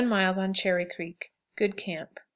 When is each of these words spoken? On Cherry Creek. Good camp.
On 0.03 0.51
Cherry 0.55 0.85
Creek. 0.87 1.31
Good 1.55 1.77
camp. 1.77 2.19